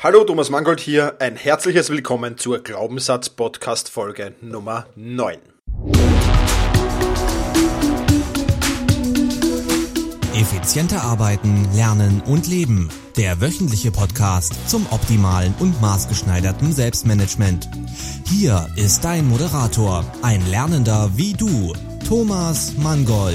[0.00, 1.16] Hallo, Thomas Mangold hier.
[1.20, 5.38] Ein herzliches Willkommen zur Glaubenssatz-Podcast-Folge Nummer 9.
[10.36, 12.90] Effizienter arbeiten, lernen und leben.
[13.16, 17.68] Der wöchentliche Podcast zum optimalen und maßgeschneiderten Selbstmanagement.
[18.28, 21.74] Hier ist dein Moderator, ein Lernender wie du,
[22.06, 23.34] Thomas Mangold.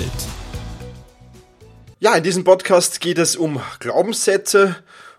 [1.99, 4.77] Ja, in diesem Podcast geht es um Glaubenssätze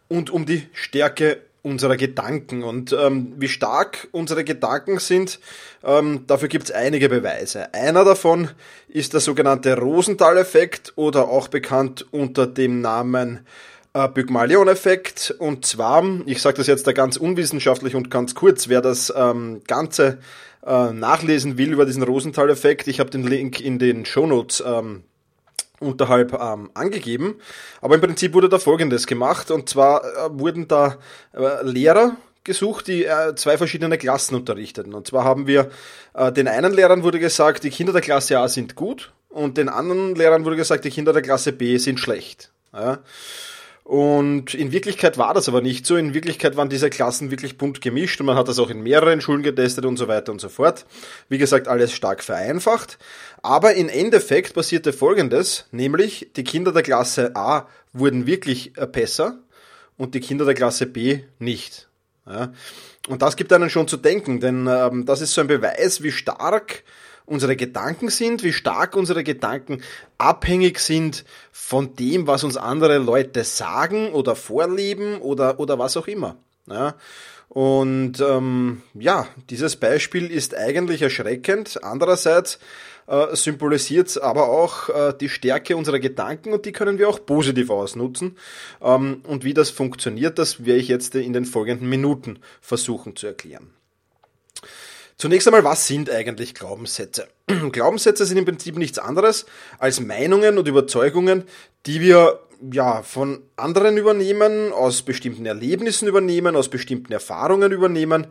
[0.09, 2.63] und um die Stärke unserer Gedanken.
[2.63, 5.41] Und ähm, wie stark unsere Gedanken sind,
[5.83, 7.73] ähm, dafür gibt es einige Beweise.
[7.73, 8.51] Einer davon
[8.89, 13.47] ist der sogenannte Rosenthal-Effekt oder auch bekannt unter dem Namen
[13.95, 15.35] äh, Pygmalion-Effekt.
[15.39, 19.63] Und zwar, ich sage das jetzt da ganz unwissenschaftlich und ganz kurz, wer das ähm,
[19.67, 20.19] Ganze
[20.67, 25.05] äh, nachlesen will über diesen Rosenthal-Effekt, ich habe den Link in den Shownotes ähm,
[25.87, 27.37] unterhalb ähm, angegeben.
[27.81, 29.51] Aber im Prinzip wurde da Folgendes gemacht.
[29.51, 30.97] Und zwar äh, wurden da
[31.33, 34.95] äh, Lehrer gesucht, die äh, zwei verschiedene Klassen unterrichteten.
[34.95, 35.71] Und zwar haben wir
[36.15, 39.13] äh, den einen Lehrern wurde gesagt, die Kinder der Klasse A sind gut.
[39.29, 42.53] Und den anderen Lehrern wurde gesagt, die Kinder der Klasse B sind schlecht.
[42.73, 42.99] Ja.
[43.85, 45.97] Und in Wirklichkeit war das aber nicht so.
[45.97, 49.21] In Wirklichkeit waren diese Klassen wirklich bunt gemischt und man hat das auch in mehreren
[49.21, 50.87] Schulen getestet und so weiter und so fort.
[51.29, 52.99] Wie gesagt, alles stark vereinfacht.
[53.43, 59.39] Aber im Endeffekt passierte Folgendes, nämlich die Kinder der Klasse A wurden wirklich äh, besser
[59.99, 61.89] und die Kinder der Klasse B nicht.
[62.27, 62.55] Ja.
[63.09, 66.11] Und das gibt einen schon zu denken, denn ähm, das ist so ein Beweis, wie
[66.11, 66.85] stark
[67.27, 69.83] unsere Gedanken sind, wie stark unsere Gedanken
[70.19, 76.07] abhängig sind von dem, was uns andere Leute sagen oder vorleben oder, oder was auch
[76.07, 76.37] immer.
[76.67, 76.95] Ja.
[77.49, 81.83] Und ähm, ja, dieses Beispiel ist eigentlich erschreckend.
[81.85, 82.59] Andererseits
[83.07, 87.71] äh, symbolisiert aber auch äh, die Stärke unserer Gedanken und die können wir auch positiv
[87.71, 88.37] ausnutzen.
[88.83, 93.27] Ähm, und wie das funktioniert, das werde ich jetzt in den folgenden Minuten versuchen zu
[93.27, 93.71] erklären.
[95.17, 97.29] Zunächst einmal, was sind eigentlich Glaubenssätze?
[97.73, 99.47] Glaubenssätze sind im Prinzip nichts anderes
[99.79, 101.45] als Meinungen und Überzeugungen,
[101.87, 102.41] die wir
[102.73, 108.27] ja von anderen übernehmen, aus bestimmten Erlebnissen übernehmen, aus bestimmten Erfahrungen übernehmen,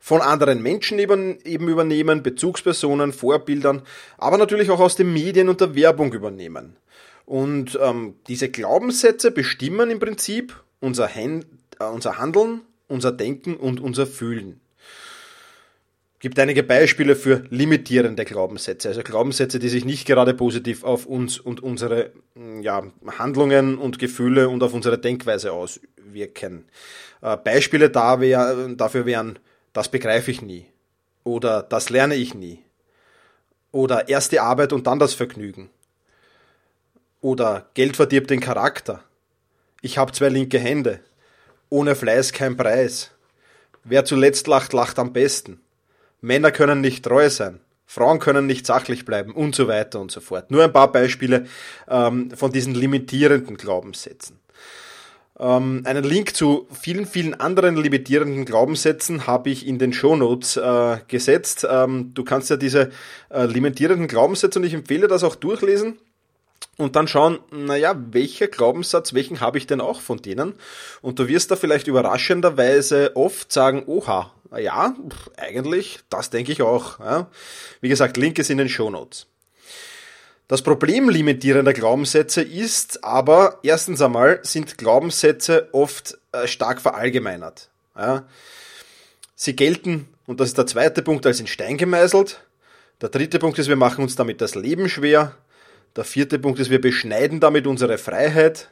[0.00, 3.82] von anderen Menschen eben, übernehmen, Bezugspersonen, Vorbildern,
[4.18, 6.76] aber natürlich auch aus den Medien und der Werbung übernehmen.
[7.26, 11.46] Und ähm, diese Glaubenssätze bestimmen im Prinzip unser, Hand,
[11.78, 14.60] äh, unser Handeln, unser Denken und unser Fühlen
[16.24, 21.38] gibt einige Beispiele für limitierende Glaubenssätze, also Glaubenssätze, die sich nicht gerade positiv auf uns
[21.38, 22.82] und unsere mm, ja,
[23.18, 26.64] Handlungen und Gefühle und auf unsere Denkweise auswirken.
[27.20, 29.38] Äh, Beispiele dafür wären,
[29.74, 30.64] das begreife ich nie
[31.24, 32.60] oder das lerne ich nie
[33.70, 35.68] oder erst die Arbeit und dann das Vergnügen
[37.20, 39.04] oder Geld verdirbt den Charakter.
[39.82, 41.00] Ich habe zwei linke Hände.
[41.68, 43.10] Ohne Fleiß kein Preis.
[43.82, 45.60] Wer zuletzt lacht, lacht am besten.
[46.24, 47.60] Männer können nicht treu sein.
[47.86, 50.50] Frauen können nicht sachlich bleiben und so weiter und so fort.
[50.50, 51.46] Nur ein paar Beispiele
[51.86, 54.40] ähm, von diesen limitierenden Glaubenssätzen.
[55.38, 60.98] Ähm, einen Link zu vielen, vielen anderen limitierenden Glaubenssätzen habe ich in den Shownotes äh,
[61.08, 61.66] gesetzt.
[61.70, 62.90] Ähm, du kannst ja diese
[63.28, 65.98] äh, limitierenden Glaubenssätze, und ich empfehle das auch durchlesen,
[66.76, 70.54] und dann schauen, naja, welcher Glaubenssatz, welchen habe ich denn auch von denen?
[71.02, 74.94] Und du wirst da vielleicht überraschenderweise oft sagen, oha, ja,
[75.36, 77.00] eigentlich, das denke ich auch.
[77.00, 77.30] Ja.
[77.80, 79.26] Wie gesagt, Link ist in den Show Notes.
[80.46, 87.70] Das Problem limitierender Glaubenssätze ist aber, erstens einmal sind Glaubenssätze oft äh, stark verallgemeinert.
[87.96, 88.26] Ja.
[89.34, 92.40] Sie gelten, und das ist der zweite Punkt, als in Stein gemeißelt.
[93.00, 95.34] Der dritte Punkt ist, wir machen uns damit das Leben schwer.
[95.96, 98.70] Der vierte Punkt ist, wir beschneiden damit unsere Freiheit.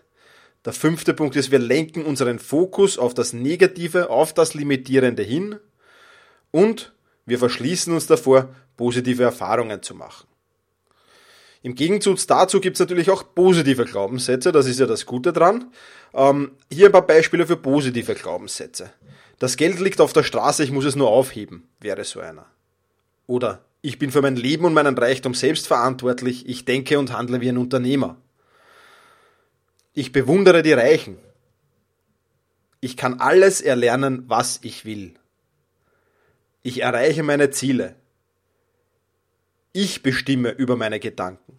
[0.64, 5.56] Der fünfte Punkt ist, wir lenken unseren Fokus auf das Negative, auf das Limitierende hin.
[6.52, 6.92] Und
[7.26, 10.28] wir verschließen uns davor, positive Erfahrungen zu machen.
[11.62, 15.72] Im Gegenzug dazu gibt es natürlich auch positive Glaubenssätze, das ist ja das Gute dran.
[16.12, 18.92] Ähm, hier ein paar Beispiele für positive Glaubenssätze.
[19.38, 22.46] Das Geld liegt auf der Straße, ich muss es nur aufheben, wäre so einer.
[23.26, 26.48] Oder ich bin für mein Leben und meinen Reichtum selbst verantwortlich.
[26.48, 28.16] Ich denke und handle wie ein Unternehmer.
[29.92, 31.18] Ich bewundere die Reichen.
[32.80, 35.14] Ich kann alles erlernen, was ich will.
[36.62, 37.96] Ich erreiche meine Ziele.
[39.72, 41.58] Ich bestimme über meine Gedanken.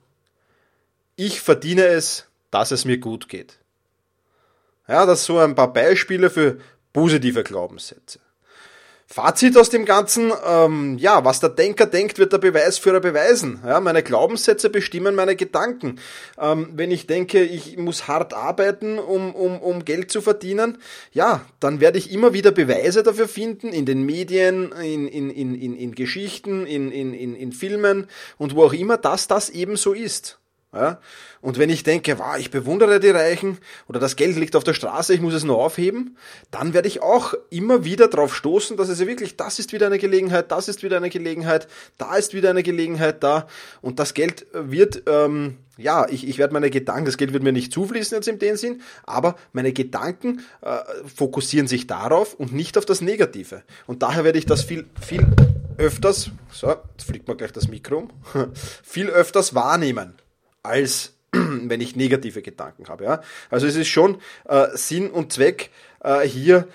[1.16, 3.60] Ich verdiene es, dass es mir gut geht.
[4.88, 6.60] Ja, das sind so ein paar Beispiele für
[6.94, 8.20] positive Glaubenssätze.
[9.14, 13.62] Fazit aus dem Ganzen, ähm, ja, was der Denker denkt, wird der Beweisführer beweisen.
[13.64, 16.00] Ja, meine Glaubenssätze bestimmen meine Gedanken.
[16.40, 20.80] Ähm, wenn ich denke, ich muss hart arbeiten, um, um, um Geld zu verdienen,
[21.12, 25.54] ja, dann werde ich immer wieder Beweise dafür finden, in den Medien, in, in, in,
[25.62, 28.08] in, in Geschichten, in, in, in, in Filmen
[28.40, 30.40] und wo auch immer, dass das eben so ist.
[30.74, 31.00] Ja?
[31.42, 34.74] Und wenn ich denke, wow, ich bewundere die Reichen oder das Geld liegt auf der
[34.74, 36.18] Straße, ich muss es nur aufheben,
[36.52, 39.86] dann werde ich auch immer wieder darauf stoßen, dass es ja wirklich, das ist wieder
[39.86, 41.68] eine Gelegenheit, das ist wieder eine Gelegenheit,
[41.98, 43.48] da ist wieder eine Gelegenheit da
[43.82, 47.52] und das Geld wird, ähm, ja, ich, ich werde meine Gedanken, das Geld wird mir
[47.52, 50.80] nicht zufließen jetzt in dem Sinn, aber meine Gedanken äh,
[51.14, 53.64] fokussieren sich darauf und nicht auf das Negative.
[53.86, 55.26] Und daher werde ich das viel, viel
[55.78, 58.10] öfters, so, jetzt fliegt mir gleich das Mikro um,
[58.84, 60.16] viel öfters wahrnehmen
[60.64, 63.06] als wenn ich negative Gedanken habe.
[63.06, 63.22] Ja?
[63.50, 65.72] Also es ist schon äh, Sinn und Zweck,
[66.04, 66.68] äh, hier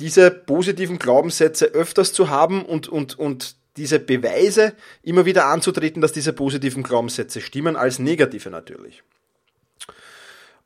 [0.00, 6.12] diese positiven Glaubenssätze öfters zu haben und, und, und diese Beweise immer wieder anzutreten, dass
[6.12, 9.02] diese positiven Glaubenssätze stimmen, als negative natürlich.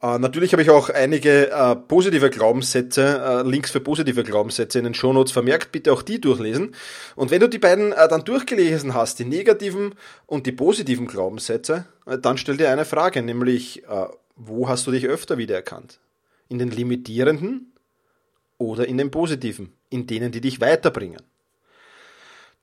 [0.02, 4.84] Äh, natürlich habe ich auch einige äh, positive Glaubenssätze, äh, Links für positive Glaubenssätze in
[4.84, 5.70] den Shownotes vermerkt.
[5.70, 6.74] Bitte auch die durchlesen.
[7.14, 9.94] Und wenn du die beiden äh, dann durchgelesen hast, die negativen
[10.26, 13.84] und die positiven Glaubenssätze, äh, dann stell dir eine Frage, nämlich,
[14.34, 16.00] wo hast du dich öfter wiedererkannt?
[16.48, 17.72] In den limitierenden
[18.58, 21.22] oder in den positiven, in denen, die dich weiterbringen?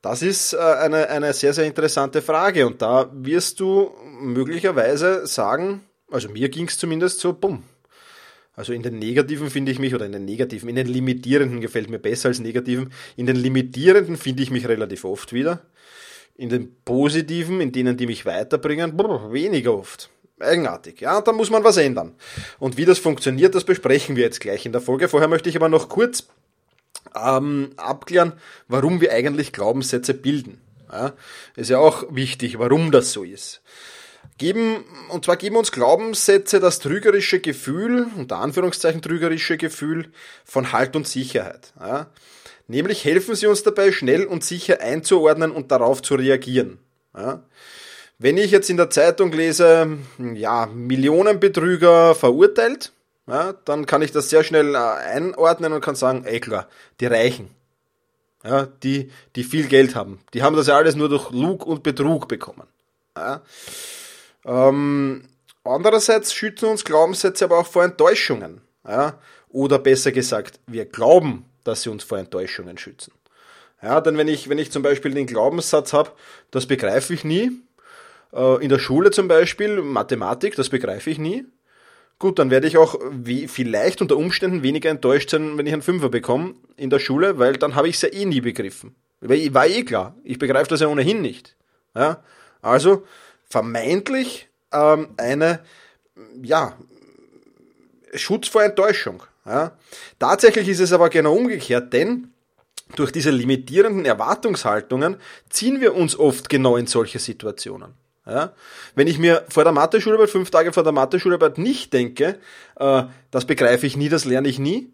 [0.01, 3.91] Das ist eine, eine sehr, sehr interessante Frage und da wirst du
[4.21, 7.63] möglicherweise sagen, also mir ging es zumindest so, bumm.
[8.55, 11.89] Also in den negativen finde ich mich, oder in den negativen, in den limitierenden gefällt
[11.89, 12.91] mir besser als negativen.
[13.15, 15.61] In den limitierenden finde ich mich relativ oft wieder.
[16.35, 20.09] In den positiven, in denen, die mich weiterbringen, brr, weniger oft.
[20.39, 20.99] Eigenartig.
[21.01, 22.15] Ja, da muss man was ändern.
[22.59, 25.07] Und wie das funktioniert, das besprechen wir jetzt gleich in der Folge.
[25.07, 26.27] Vorher möchte ich aber noch kurz
[27.15, 28.33] ähm, abklären,
[28.67, 30.59] warum wir eigentlich Glaubenssätze bilden.
[30.91, 31.13] Ja,
[31.55, 33.61] ist ja auch wichtig, warum das so ist
[34.39, 40.11] geben, und zwar geben uns Glaubenssätze das trügerische Gefühl, unter Anführungszeichen trügerische Gefühl
[40.43, 41.73] von Halt und Sicherheit.
[41.79, 42.07] Ja?
[42.67, 46.79] Nämlich helfen sie uns dabei, schnell und sicher einzuordnen und darauf zu reagieren.
[47.15, 47.43] Ja?
[48.17, 52.91] Wenn ich jetzt in der Zeitung lese, ja, Millionenbetrüger verurteilt,
[53.27, 56.67] ja, dann kann ich das sehr schnell äh, einordnen und kann sagen, ey klar,
[56.99, 57.49] die Reichen,
[58.43, 61.83] ja, die, die viel Geld haben, die haben das ja alles nur durch Lug und
[61.83, 62.67] Betrug bekommen.
[63.15, 63.41] Ja.
[64.49, 65.23] Ähm,
[65.63, 68.61] andererseits schützen uns Glaubenssätze aber auch vor Enttäuschungen.
[68.85, 69.19] Ja?
[69.49, 73.13] Oder besser gesagt, wir glauben, dass sie uns vor Enttäuschungen schützen.
[73.81, 76.11] Ja, denn wenn ich, wenn ich zum Beispiel den Glaubenssatz habe,
[76.51, 77.51] das begreife ich nie,
[78.33, 81.45] äh, in der Schule zum Beispiel, Mathematik, das begreife ich nie,
[82.17, 85.81] gut, dann werde ich auch wie, vielleicht unter Umständen weniger enttäuscht sein, wenn ich einen
[85.81, 88.95] Fünfer bekomme in der Schule, weil dann habe ich es ja eh nie begriffen.
[89.21, 91.55] War eh klar, ich begreife das ja ohnehin nicht.
[91.95, 92.21] Ja?
[92.61, 93.05] Also
[93.49, 95.59] vermeintlich ähm, eine,
[96.41, 96.77] ja,
[98.13, 99.23] Schutz vor Enttäuschung.
[99.45, 99.77] Ja.
[100.19, 102.31] Tatsächlich ist es aber genau umgekehrt, denn
[102.95, 105.17] durch diese limitierenden Erwartungshaltungen
[105.49, 107.93] ziehen wir uns oft genau in solche Situationen.
[108.25, 108.53] Ja?
[108.95, 112.39] Wenn ich mir vor der Mathe-Schularbeit, fünf Tage vor der Mathe-Schularbeit nicht denke,
[112.77, 114.91] äh, das begreife ich nie, das lerne ich nie,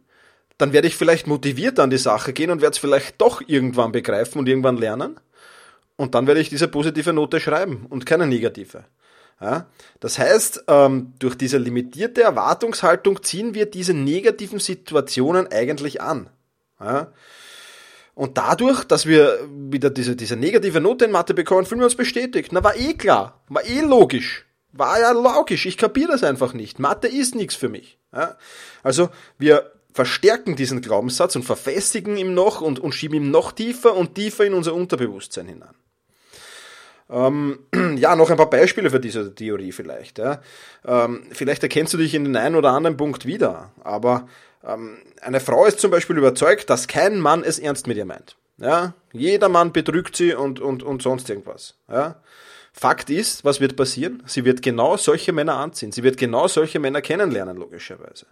[0.58, 3.92] dann werde ich vielleicht motiviert an die Sache gehen und werde es vielleicht doch irgendwann
[3.92, 5.20] begreifen und irgendwann lernen.
[5.98, 8.86] Und dann werde ich diese positive Note schreiben und keine negative.
[9.40, 9.68] Ja?
[10.00, 16.30] Das heißt, ähm, durch diese limitierte Erwartungshaltung ziehen wir diese negativen Situationen eigentlich an.
[16.80, 17.14] Ja?
[18.14, 21.96] Und dadurch, dass wir wieder diese, diese negative Note in Mathe bekommen, fühlen wir uns
[21.96, 22.52] bestätigt.
[22.54, 24.46] Na, war eh klar, war eh logisch.
[24.72, 26.80] War ja logisch, ich kapiere das einfach nicht.
[26.80, 27.98] Mathe ist nichts für mich.
[28.14, 28.38] Ja?
[28.84, 33.96] Also wir verstärken diesen Glaubenssatz und verfestigen ihn noch und, und schieben ihn noch tiefer
[33.96, 35.76] und tiefer in unser Unterbewusstsein hinein.
[37.10, 37.60] Ähm,
[37.98, 40.18] ja, noch ein paar Beispiele für diese Theorie vielleicht.
[40.20, 40.42] Ja.
[40.86, 44.28] Ähm, vielleicht erkennst du dich in den einen oder anderen Punkt wieder, aber
[44.66, 48.36] ähm, eine Frau ist zum Beispiel überzeugt, dass kein Mann es ernst mit ihr meint.
[48.58, 48.94] Ja.
[49.14, 51.76] Jeder Mann betrügt sie und, und, und sonst irgendwas.
[51.90, 52.22] Ja.
[52.74, 54.22] Fakt ist, was wird passieren?
[54.26, 55.92] Sie wird genau solche Männer anziehen.
[55.92, 58.26] Sie wird genau solche Männer kennenlernen, logischerweise.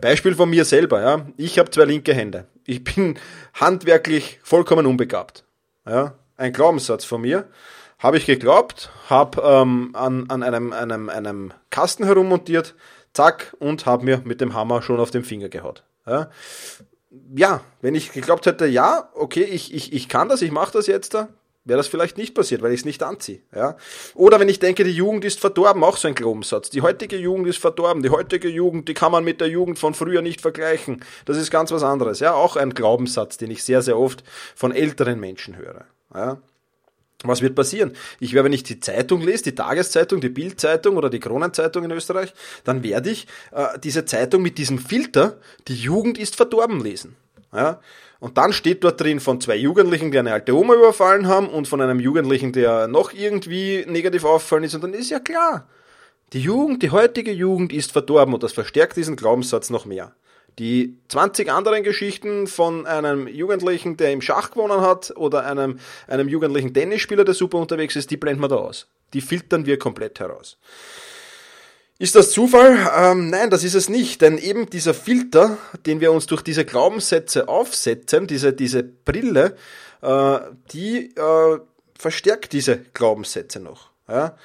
[0.00, 1.26] Beispiel von mir selber, ja.
[1.36, 2.46] Ich habe zwei linke Hände.
[2.66, 3.18] Ich bin
[3.54, 5.44] handwerklich vollkommen unbegabt.
[5.86, 6.14] Ja.
[6.36, 7.48] Ein Glaubenssatz von mir.
[8.00, 12.74] Habe ich geglaubt, habe ähm, an, an einem, einem, einem Kasten herummontiert,
[13.12, 15.84] zack, und habe mir mit dem Hammer schon auf den Finger gehaut.
[16.06, 16.30] Ja,
[17.34, 20.86] ja wenn ich geglaubt hätte, ja, okay, ich, ich, ich kann das, ich mache das
[20.86, 21.28] jetzt da,
[21.66, 23.42] wäre das vielleicht nicht passiert, weil ich es nicht anziehe.
[23.54, 23.76] Ja?
[24.14, 26.70] Oder wenn ich denke, die Jugend ist verdorben, auch so ein Glaubenssatz.
[26.70, 29.92] Die heutige Jugend ist verdorben, die heutige Jugend, die kann man mit der Jugend von
[29.92, 31.04] früher nicht vergleichen.
[31.26, 32.20] Das ist ganz was anderes.
[32.20, 35.84] Ja, auch ein Glaubenssatz, den ich sehr, sehr oft von älteren Menschen höre.
[36.14, 36.40] Ja?
[37.22, 37.92] Was wird passieren?
[38.18, 41.90] Ich werde, wenn ich die Zeitung lese, die Tageszeitung, die Bildzeitung oder die Kronenzeitung in
[41.90, 42.32] Österreich,
[42.64, 47.16] dann werde ich äh, diese Zeitung mit diesem Filter, die Jugend ist verdorben, lesen.
[47.52, 47.80] Ja?
[48.20, 51.68] Und dann steht dort drin von zwei Jugendlichen, die eine alte Oma überfallen haben und
[51.68, 54.74] von einem Jugendlichen, der noch irgendwie negativ auffallen ist.
[54.74, 55.66] Und dann ist ja klar,
[56.32, 60.14] die Jugend, die heutige Jugend ist verdorben und das verstärkt diesen Glaubenssatz noch mehr.
[60.58, 66.28] Die 20 anderen Geschichten von einem Jugendlichen, der im Schach gewonnen hat oder einem, einem
[66.28, 68.88] jugendlichen Tennisspieler, der super unterwegs ist, die blenden wir da aus.
[69.14, 70.58] Die filtern wir komplett heraus.
[71.98, 72.78] Ist das Zufall?
[72.96, 76.64] Ähm, nein, das ist es nicht, denn eben dieser Filter, den wir uns durch diese
[76.64, 79.54] Glaubenssätze aufsetzen, diese, diese Brille,
[80.00, 80.38] äh,
[80.72, 81.58] die äh,
[81.98, 83.90] verstärkt diese Glaubenssätze noch.
[84.08, 84.36] Ja?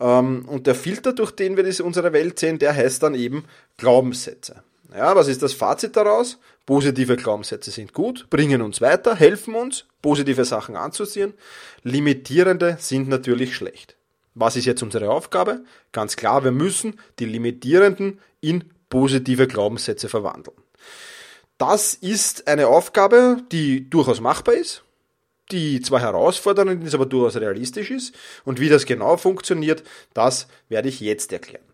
[0.00, 3.44] Ähm, und der Filter, durch den wir diese, unsere Welt sehen, der heißt dann eben
[3.76, 4.64] Glaubenssätze.
[4.94, 6.38] Ja, was ist das Fazit daraus?
[6.66, 11.34] Positive Glaubenssätze sind gut, bringen uns weiter, helfen uns, positive Sachen anzusehen.
[11.82, 13.96] Limitierende sind natürlich schlecht.
[14.34, 15.64] Was ist jetzt unsere Aufgabe?
[15.92, 20.56] Ganz klar, wir müssen die limitierenden in positive Glaubenssätze verwandeln.
[21.58, 24.82] Das ist eine Aufgabe, die durchaus machbar ist,
[25.52, 28.14] die zwar herausfordernd ist, aber durchaus realistisch ist.
[28.44, 29.82] Und wie das genau funktioniert,
[30.14, 31.69] das werde ich jetzt erklären.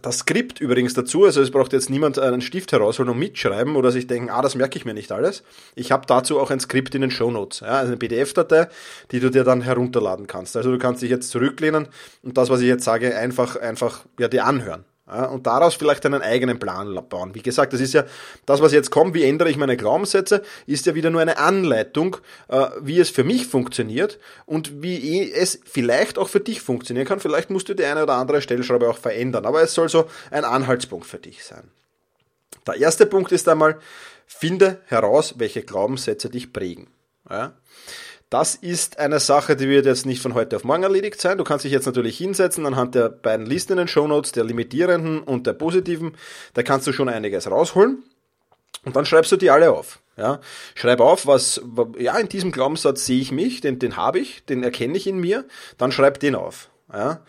[0.00, 3.90] Das Skript übrigens dazu, also es braucht jetzt niemand einen Stift herausholen und mitschreiben oder
[3.90, 5.42] sich denken, ah, das merke ich mir nicht alles.
[5.74, 8.68] Ich habe dazu auch ein Skript in den Show Notes, ja, also eine PDF-Datei,
[9.10, 10.56] die du dir dann herunterladen kannst.
[10.56, 11.88] Also du kannst dich jetzt zurücklehnen
[12.22, 14.84] und das, was ich jetzt sage, einfach, einfach ja, dir anhören.
[15.04, 17.34] Und daraus vielleicht einen eigenen Plan bauen.
[17.34, 18.04] Wie gesagt, das ist ja
[18.46, 22.18] das, was jetzt kommt, wie ändere ich meine Glaubenssätze, ist ja wieder nur eine Anleitung,
[22.48, 27.18] äh, wie es für mich funktioniert und wie es vielleicht auch für dich funktionieren kann.
[27.18, 30.44] Vielleicht musst du die eine oder andere Stellschraube auch verändern, aber es soll so ein
[30.44, 31.68] Anhaltspunkt für dich sein.
[32.66, 33.80] Der erste Punkt ist einmal,
[34.26, 36.86] finde heraus, welche Glaubenssätze dich prägen.
[37.28, 37.54] Ja?
[38.32, 41.36] Das ist eine Sache, die wird jetzt nicht von heute auf morgen erledigt sein.
[41.36, 44.42] Du kannst dich jetzt natürlich hinsetzen anhand der beiden Listen in den Show Notes, der
[44.42, 46.16] limitierenden und der positiven.
[46.54, 48.02] Da kannst du schon einiges rausholen.
[48.86, 50.00] Und dann schreibst du die alle auf.
[50.16, 50.40] Ja,
[50.74, 51.60] schreib auf, was,
[51.98, 55.18] ja, in diesem Glaubenssatz sehe ich mich, den, den habe ich, den erkenne ich in
[55.18, 55.44] mir,
[55.76, 56.70] dann schreib den auf.
[56.90, 57.20] Ja.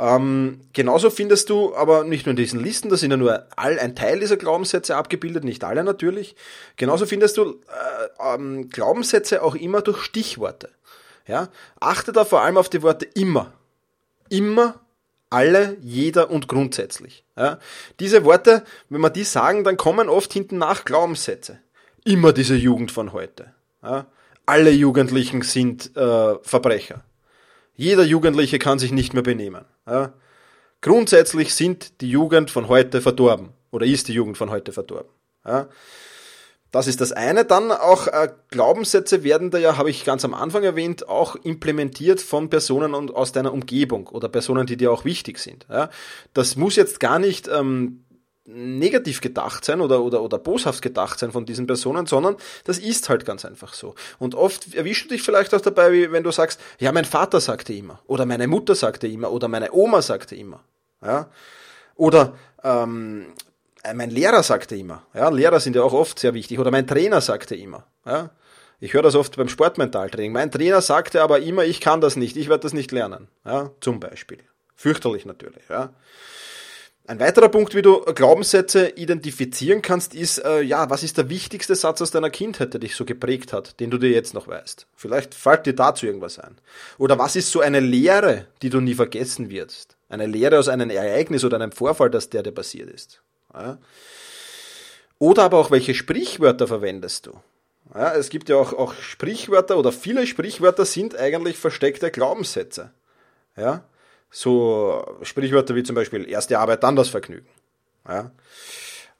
[0.00, 3.78] Ähm, genauso findest du aber nicht nur in diesen Listen, da sind ja nur all,
[3.78, 6.36] ein Teil dieser Glaubenssätze abgebildet, nicht alle natürlich.
[6.76, 10.70] Genauso findest du äh, ähm, Glaubenssätze auch immer durch Stichworte.
[11.26, 11.48] Ja?
[11.80, 13.52] Achte da vor allem auf die Worte immer.
[14.30, 14.80] Immer,
[15.28, 17.22] alle, jeder und grundsätzlich.
[17.36, 17.58] Ja?
[18.00, 21.58] Diese Worte, wenn wir die sagen, dann kommen oft hinten nach Glaubenssätze.
[22.04, 23.52] Immer diese Jugend von heute.
[23.82, 24.06] Ja?
[24.46, 27.04] Alle Jugendlichen sind äh, Verbrecher.
[27.80, 29.64] Jeder Jugendliche kann sich nicht mehr benehmen.
[29.86, 30.12] Ja?
[30.82, 35.10] Grundsätzlich sind die Jugend von heute verdorben oder ist die Jugend von heute verdorben.
[35.46, 35.66] Ja?
[36.72, 37.46] Das ist das eine.
[37.46, 42.20] Dann auch äh, Glaubenssätze werden da ja, habe ich ganz am Anfang erwähnt, auch implementiert
[42.20, 45.66] von Personen und aus deiner Umgebung oder Personen, die dir auch wichtig sind.
[45.70, 45.88] Ja?
[46.34, 48.04] Das muss jetzt gar nicht ähm,
[48.52, 53.08] negativ gedacht sein oder, oder, oder boshaft gedacht sein von diesen Personen, sondern das ist
[53.08, 53.94] halt ganz einfach so.
[54.18, 57.40] Und oft erwischst du dich vielleicht auch dabei, wie wenn du sagst, ja, mein Vater
[57.40, 60.60] sagte immer, oder meine Mutter sagte immer, oder meine Oma sagte immer.
[61.02, 61.28] Ja?
[61.96, 63.26] Oder ähm,
[63.94, 65.02] mein Lehrer sagte immer.
[65.14, 65.28] Ja?
[65.28, 66.58] Lehrer sind ja auch oft sehr wichtig.
[66.58, 67.84] Oder mein Trainer sagte immer.
[68.04, 68.30] Ja?
[68.80, 70.32] Ich höre das oft beim Sportmentaltraining.
[70.32, 73.28] Mein Trainer sagte aber immer, ich kann das nicht, ich werde das nicht lernen.
[73.44, 73.70] Ja?
[73.80, 74.38] Zum Beispiel.
[74.76, 75.62] Fürchterlich natürlich.
[75.68, 75.90] Ja?
[77.10, 81.74] Ein weiterer Punkt, wie du Glaubenssätze identifizieren kannst, ist, äh, ja, was ist der wichtigste
[81.74, 84.86] Satz aus deiner Kindheit, der dich so geprägt hat, den du dir jetzt noch weißt?
[84.94, 86.56] Vielleicht fällt dir dazu irgendwas ein.
[86.98, 89.96] Oder was ist so eine Lehre, die du nie vergessen wirst?
[90.08, 93.20] Eine Lehre aus einem Ereignis oder einem Vorfall, das der dir passiert ist.
[93.52, 93.78] Ja?
[95.18, 97.32] Oder aber auch, welche Sprichwörter verwendest du?
[97.92, 102.92] Ja, es gibt ja auch, auch Sprichwörter oder viele Sprichwörter sind eigentlich versteckte Glaubenssätze.
[103.56, 103.82] Ja?
[104.30, 107.48] So Sprichwörter wie zum Beispiel erste Arbeit, dann das Vergnügen.
[108.08, 108.30] Ja.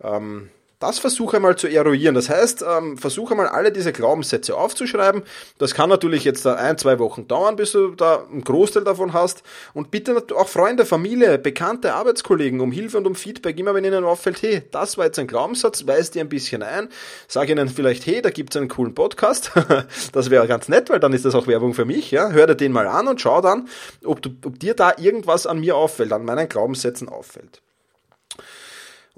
[0.02, 2.14] Ähm, das versuche mal zu eruieren.
[2.14, 5.22] Das heißt, ähm, versuche mal alle diese Glaubenssätze aufzuschreiben.
[5.58, 9.42] Das kann natürlich jetzt ein, zwei Wochen dauern, bis du da einen Großteil davon hast.
[9.74, 13.58] Und bitte auch Freunde, Familie, Bekannte, Arbeitskollegen um Hilfe und um Feedback.
[13.58, 16.88] Immer wenn ihnen auffällt, hey, das war jetzt ein Glaubenssatz, weist dir ein bisschen ein.
[17.28, 19.52] Sag ihnen vielleicht, hey, da gibt's einen coolen Podcast.
[20.12, 22.10] das wäre ganz nett, weil dann ist das auch Werbung für mich.
[22.10, 22.30] Ja?
[22.30, 23.68] Hör dir den mal an und schau dann,
[24.02, 27.60] ob, du, ob dir da irgendwas an mir auffällt, an meinen Glaubenssätzen auffällt.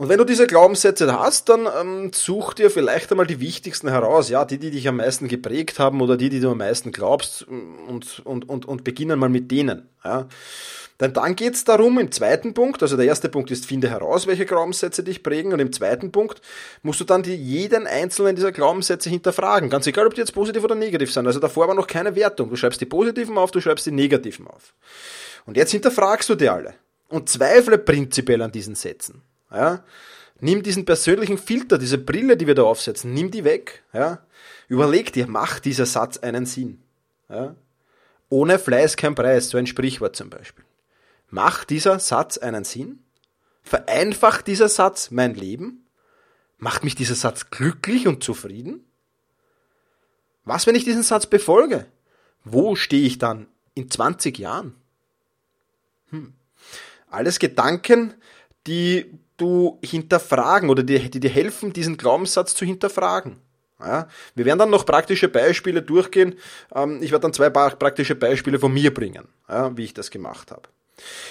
[0.03, 4.31] Und wenn du diese Glaubenssätze hast, dann ähm, such dir vielleicht einmal die wichtigsten heraus,
[4.31, 7.47] ja, die, die dich am meisten geprägt haben oder die, die du am meisten glaubst
[7.47, 9.89] und, und, und, und beginnen mal mit denen.
[10.03, 10.27] Ja.
[10.99, 14.27] Denn dann geht es darum, im zweiten Punkt, also der erste Punkt ist, finde heraus,
[14.27, 16.41] welche Glaubenssätze dich prägen und im zweiten Punkt
[16.83, 20.65] musst du dann die, jeden einzelnen dieser Glaubenssätze hinterfragen, ganz egal, ob die jetzt positiv
[20.65, 21.29] oder negativ sind.
[21.29, 22.51] Also davor war noch keine Wertung.
[22.51, 24.75] Du schreibst die positiven auf, du schreibst die negativen auf.
[25.47, 26.75] Und jetzt hinterfragst du die alle
[27.09, 29.23] und zweifle prinzipiell an diesen Sätzen.
[29.53, 29.85] Ja?
[30.41, 33.85] Nimm diesen persönlichen Filter, diese Brille, die wir da aufsetzen, nimm die weg.
[33.93, 34.25] Ja?
[34.69, 36.83] Überleg dir, macht dieser Satz einen Sinn?
[37.29, 37.55] Ja?
[38.29, 40.65] Ohne Fleiß kein Preis, so ein Sprichwort zum Beispiel.
[41.29, 43.05] Macht dieser Satz einen Sinn?
[43.63, 45.87] Vereinfacht dieser Satz mein Leben?
[46.59, 48.85] Macht mich dieser Satz glücklich und zufrieden?
[50.45, 51.87] Was, wenn ich diesen Satz befolge?
[52.45, 54.75] Wo stehe ich dann in 20 Jahren?
[56.11, 56.35] Hm.
[57.11, 58.15] Alles Gedanken,
[58.67, 63.39] die du hinterfragen oder die, die dir helfen, diesen Glaubenssatz zu hinterfragen.
[63.81, 66.39] Ja, wir werden dann noch praktische Beispiele durchgehen.
[66.75, 70.51] Ähm, ich werde dann zwei praktische Beispiele von mir bringen, ja, wie ich das gemacht
[70.51, 70.69] habe.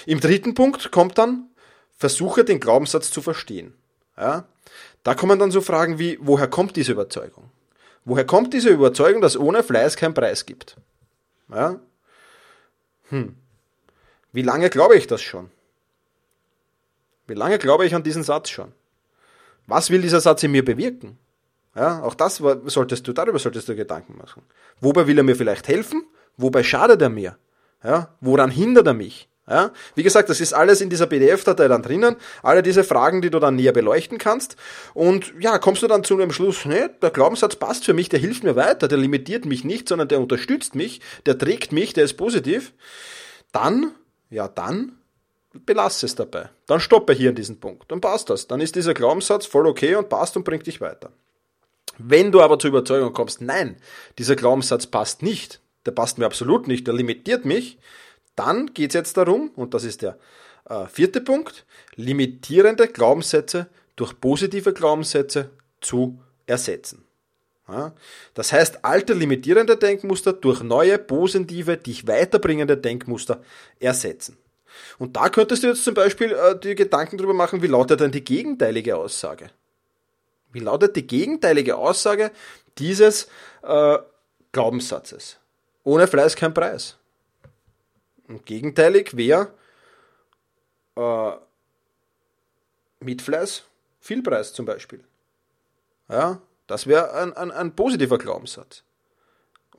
[0.04, 1.48] Im dritten Punkt kommt dann,
[1.96, 3.74] versuche den Glaubenssatz zu verstehen.
[4.18, 4.44] Ja,
[5.02, 7.50] da kommen dann so Fragen wie, woher kommt diese Überzeugung?
[8.04, 10.76] Woher kommt diese Überzeugung, dass ohne Fleiß kein Preis gibt?
[13.08, 13.36] Hm.
[14.32, 15.50] Wie lange glaube ich das schon?
[17.32, 18.72] Wie lange glaube ich an diesen Satz schon?
[19.66, 21.16] Was will dieser Satz in mir bewirken?
[21.74, 24.42] Ja, auch das solltest du, darüber solltest du Gedanken machen.
[24.82, 26.04] Wobei will er mir vielleicht helfen?
[26.36, 27.38] Wobei schadet er mir?
[27.82, 29.30] Ja, woran hindert er mich?
[29.48, 32.16] Ja, wie gesagt, das ist alles in dieser PDF-Datei dann drinnen.
[32.42, 34.56] Alle diese Fragen, die du dann näher beleuchten kannst.
[34.92, 38.20] Und ja, kommst du dann zu dem Schluss, ne, der Glaubenssatz passt für mich, der
[38.20, 42.04] hilft mir weiter, der limitiert mich nicht, sondern der unterstützt mich, der trägt mich, der
[42.04, 42.74] ist positiv.
[43.52, 43.92] Dann,
[44.28, 44.98] ja, dann
[45.52, 46.48] belasse es dabei.
[46.66, 47.90] Dann stoppe hier an diesem Punkt.
[47.90, 48.46] Dann passt das.
[48.46, 51.10] Dann ist dieser Glaubenssatz voll okay und passt und bringt dich weiter.
[51.98, 53.76] Wenn du aber zur Überzeugung kommst, nein,
[54.18, 57.78] dieser Glaubenssatz passt nicht, der passt mir absolut nicht, der limitiert mich,
[58.34, 60.18] dann geht es jetzt darum, und das ist der
[60.68, 61.66] äh, vierte Punkt,
[61.96, 67.04] limitierende Glaubenssätze durch positive Glaubenssätze zu ersetzen.
[67.68, 67.94] Ja,
[68.34, 73.42] das heißt, alte limitierende Denkmuster durch neue positive, dich weiterbringende Denkmuster
[73.78, 74.36] ersetzen.
[74.98, 78.12] Und da könntest du jetzt zum Beispiel äh, die Gedanken darüber machen, wie lautet denn
[78.12, 79.50] die gegenteilige Aussage?
[80.52, 82.30] Wie lautet die gegenteilige Aussage
[82.78, 83.28] dieses
[83.62, 83.98] äh,
[84.52, 85.38] Glaubenssatzes?
[85.84, 86.96] Ohne Fleiß kein Preis.
[88.28, 89.52] Und gegenteilig wäre
[90.96, 91.32] äh,
[93.00, 93.64] mit Fleiß
[94.00, 95.02] viel Preis zum Beispiel.
[96.08, 98.84] Ja, das wäre ein, ein, ein positiver Glaubenssatz.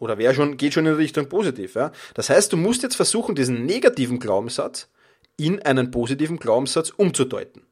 [0.04, 1.76] Oder wer schon, geht schon in Richtung positiv.
[1.76, 1.94] Ja?
[2.14, 4.90] Das heißt, du musst jetzt versuchen, diesen negativen Glaubenssatz
[5.38, 7.66] in einen positiven Glaubenssatz umzudeuten.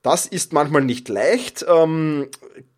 [0.00, 1.64] Das ist manchmal nicht leicht.
[1.68, 2.28] Ähm,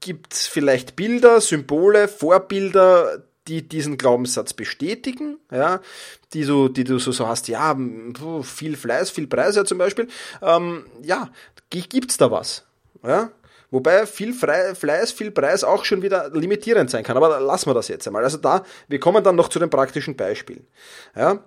[0.00, 5.80] Gibt es vielleicht Bilder, Symbole, Vorbilder, die diesen Glaubenssatz bestätigen, ja,
[6.32, 7.78] die du, die du so, so hast, ja,
[8.42, 10.08] viel Fleiß, viel Preis zum Beispiel,
[10.42, 11.30] ähm, ja,
[11.70, 12.64] gibt's da was,
[13.04, 13.30] ja,
[13.70, 17.16] Wobei viel Fleiß, viel Preis auch schon wieder limitierend sein kann.
[17.16, 18.24] Aber lassen wir das jetzt einmal.
[18.24, 20.66] Also da, wir kommen dann noch zu den praktischen Beispielen.
[21.14, 21.44] Ja.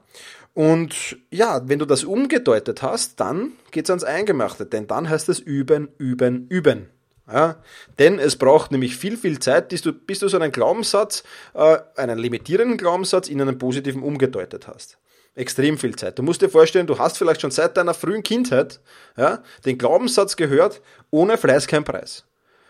[0.53, 5.39] Und ja, wenn du das umgedeutet hast, dann geht's ans Eingemachte, denn dann heißt es
[5.39, 6.89] üben, üben, üben.
[7.31, 7.57] Ja,
[7.99, 11.77] denn es braucht nämlich viel, viel Zeit, bis du, bis du so einen Glaubenssatz, äh,
[11.95, 14.97] einen limitierenden Glaubenssatz in einen positiven umgedeutet hast.
[15.35, 16.19] Extrem viel Zeit.
[16.19, 18.81] Du musst dir vorstellen, du hast vielleicht schon seit deiner frühen Kindheit
[19.15, 22.25] ja, den Glaubenssatz gehört, ohne Fleiß kein Preis.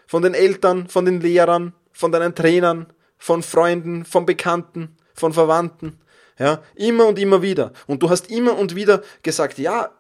[0.08, 6.00] Von den Eltern, von den Lehrern, von deinen Trainern, von Freunden, von Bekannten, von Verwandten.
[6.38, 7.74] Ja, immer und immer wieder.
[7.86, 9.92] Und du hast immer und wieder gesagt, ja,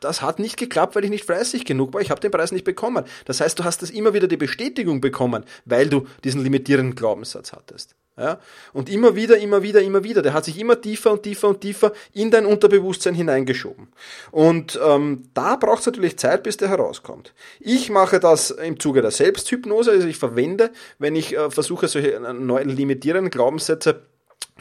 [0.00, 2.64] das hat nicht geklappt, weil ich nicht fleißig genug war, ich habe den Preis nicht
[2.64, 3.04] bekommen.
[3.24, 7.52] Das heißt, du hast das immer wieder die Bestätigung bekommen, weil du diesen limitierenden Glaubenssatz
[7.52, 7.94] hattest.
[8.16, 8.40] Ja?
[8.72, 10.22] Und immer wieder, immer wieder, immer wieder.
[10.22, 13.88] Der hat sich immer tiefer und tiefer und tiefer in dein Unterbewusstsein hineingeschoben.
[14.30, 17.34] Und ähm, da braucht es natürlich Zeit, bis der herauskommt.
[17.60, 22.14] Ich mache das im Zuge der Selbsthypnose, also ich verwende, wenn ich äh, versuche, solche
[22.14, 24.02] äh, neuen limitierenden Glaubenssätze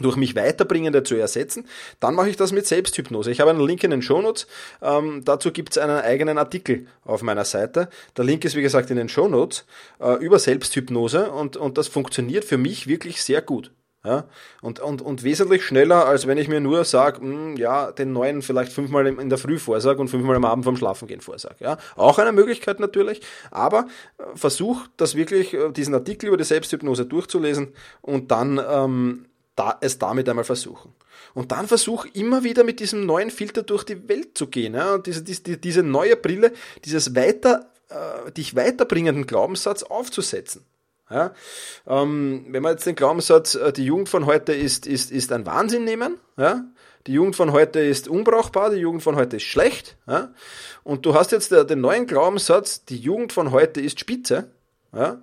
[0.01, 1.65] durch mich weiterbringende zu ersetzen,
[1.99, 3.31] dann mache ich das mit Selbsthypnose.
[3.31, 4.47] Ich habe einen Link in den Shownotes.
[4.81, 7.89] Ähm, dazu gibt es einen eigenen Artikel auf meiner Seite.
[8.17, 9.65] Der Link ist wie gesagt in den Shownotes
[9.99, 13.71] äh, über Selbsthypnose und, und das funktioniert für mich wirklich sehr gut.
[14.05, 14.25] Ja,
[14.61, 18.43] und, und, und wesentlich schneller, als wenn ich mir nur sage, hm, ja, den neuen
[18.43, 21.55] vielleicht fünfmal in der Früh vorsage und fünfmal am Abend vorm Schlafengehen vorsage.
[21.59, 23.87] Ja, auch eine Möglichkeit natürlich, aber
[24.19, 29.77] äh, versuch das wirklich, äh, diesen Artikel über die Selbsthypnose durchzulesen und dann ähm, da,
[29.81, 30.93] es damit einmal versuchen.
[31.33, 34.73] Und dann versuch immer wieder mit diesem neuen Filter durch die Welt zu gehen.
[34.73, 34.95] Ja?
[34.95, 36.51] Und diese, diese, diese neue Brille,
[36.83, 40.65] dieses weiter äh, dich weiterbringenden Glaubenssatz aufzusetzen.
[41.09, 41.35] Ja,
[41.85, 45.45] ähm, wenn wir jetzt den Glaubenssatz, äh, die Jugend von heute ist, ist, ist ein
[45.45, 46.65] Wahnsinn nehmen, ja,
[47.05, 50.33] die Jugend von heute ist unbrauchbar, die Jugend von heute ist schlecht, ja,
[50.83, 54.49] und du hast jetzt äh, den neuen Glaubenssatz, die Jugend von heute ist spitze,
[54.93, 55.21] ja,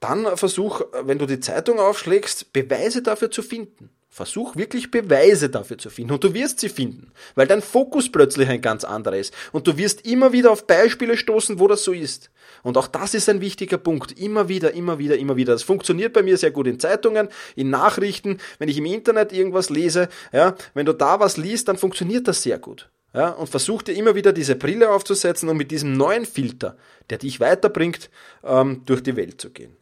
[0.00, 3.90] dann versuch, wenn du die Zeitung aufschlägst, Beweise dafür zu finden.
[4.10, 8.48] Versuch wirklich Beweise dafür zu finden und du wirst sie finden, weil dein Fokus plötzlich
[8.48, 11.92] ein ganz anderer ist und du wirst immer wieder auf Beispiele stoßen, wo das so
[11.92, 12.30] ist.
[12.62, 14.18] Und auch das ist ein wichtiger Punkt.
[14.18, 15.52] Immer wieder, immer wieder, immer wieder.
[15.52, 19.70] Das funktioniert bei mir sehr gut in Zeitungen, in Nachrichten, wenn ich im Internet irgendwas
[19.70, 22.90] lese, ja, wenn du da was liest, dann funktioniert das sehr gut.
[23.14, 26.76] Ja, und versuch dir immer wieder diese Brille aufzusetzen und mit diesem neuen Filter,
[27.10, 28.10] der dich weiterbringt,
[28.42, 29.76] ähm, durch die Welt zu gehen.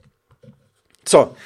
[1.09, 1.37] So,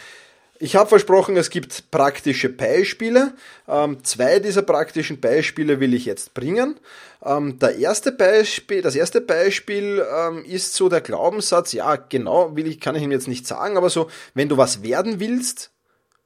[0.59, 3.33] ich habe versprochen, es gibt praktische Beispiele.
[3.67, 6.79] Ähm, zwei dieser praktischen Beispiele will ich jetzt bringen.
[7.25, 12.67] Ähm, der erste Beispiel, das erste Beispiel ähm, ist so der Glaubenssatz, ja, genau, will
[12.67, 15.71] ich, kann ich ihm jetzt nicht sagen, aber so, wenn du was werden willst,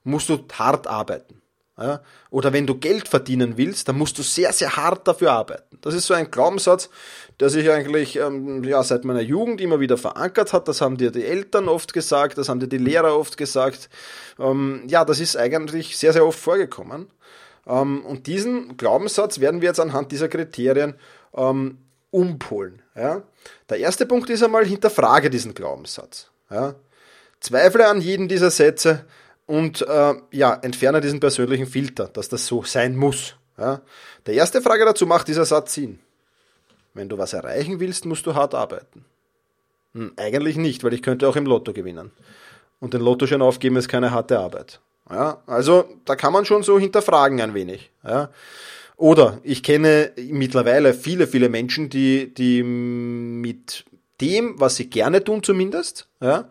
[0.02, 1.40] musst du hart arbeiten.
[1.78, 2.02] Ja?
[2.30, 5.78] Oder wenn du Geld verdienen willst, dann musst du sehr, sehr hart dafür arbeiten.
[5.80, 6.90] Das ist so ein Glaubenssatz,
[7.40, 10.68] der sich eigentlich ähm, ja, seit meiner Jugend immer wieder verankert hat.
[10.68, 13.88] Das haben dir die Eltern oft gesagt, das haben dir die Lehrer oft gesagt.
[14.38, 17.08] Ähm, ja, das ist eigentlich sehr, sehr oft vorgekommen.
[17.66, 20.94] Ähm, und diesen Glaubenssatz werden wir jetzt anhand dieser Kriterien
[21.34, 21.78] ähm,
[22.10, 22.82] umpolen.
[22.94, 23.22] Ja?
[23.68, 26.30] Der erste Punkt ist einmal, hinterfrage diesen Glaubenssatz.
[26.50, 26.76] Ja?
[27.40, 29.04] Zweifle an jeden dieser Sätze
[29.46, 33.36] und äh, ja, entferne diesen persönlichen Filter, dass das so sein muss.
[33.58, 33.82] Ja?
[34.26, 35.98] Der erste Frage dazu macht dieser Satz Sinn.
[36.94, 39.04] Wenn du was erreichen willst, musst du hart arbeiten.
[39.94, 42.12] Hm, eigentlich nicht, weil ich könnte auch im Lotto gewinnen.
[42.80, 44.80] Und den Lottoschein aufgeben ist keine harte Arbeit.
[45.10, 47.90] Ja, also da kann man schon so hinterfragen ein wenig.
[48.04, 48.30] Ja.
[48.96, 53.84] Oder ich kenne mittlerweile viele, viele Menschen, die, die mit
[54.20, 56.48] dem, was sie gerne tun zumindest, ja,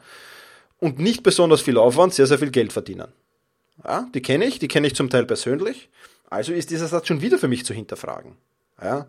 [0.80, 3.08] und nicht besonders viel Aufwand, sehr, sehr viel Geld verdienen.
[3.84, 5.90] Ja, die kenne ich, die kenne ich zum Teil persönlich.
[6.30, 8.36] Also ist dieser Satz schon wieder für mich zu hinterfragen.
[8.82, 9.08] Ja.